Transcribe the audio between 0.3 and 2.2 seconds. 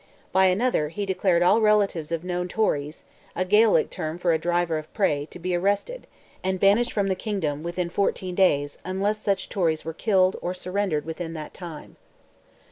By another, he declared all relatives